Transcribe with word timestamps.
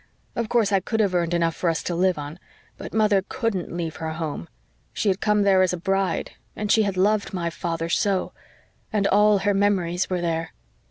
Of 0.35 0.49
course, 0.49 0.71
I 0.71 0.79
could 0.79 0.99
have 0.99 1.13
earned 1.13 1.35
enough 1.35 1.53
for 1.55 1.69
us 1.69 1.83
to 1.83 1.93
live 1.93 2.17
on. 2.17 2.39
But 2.75 2.91
mother 2.91 3.21
COULDN'T 3.21 3.71
leave 3.71 3.97
her 3.97 4.13
home. 4.13 4.49
She 4.93 5.09
had 5.09 5.21
come 5.21 5.43
there 5.43 5.61
as 5.61 5.73
a 5.73 5.77
bride 5.77 6.31
and 6.55 6.71
she 6.71 6.81
had 6.81 6.97
loved 6.97 7.29
father 7.53 7.87
so 7.87 8.33
and 8.91 9.05
all 9.05 9.37
her 9.37 9.53
memories 9.53 10.09
were 10.09 10.19
there. 10.19 10.53